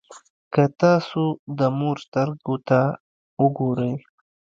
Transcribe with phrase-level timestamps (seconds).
[0.53, 1.21] که تاسو
[1.57, 2.81] د مور سترګو ته
[3.41, 3.93] وګورئ.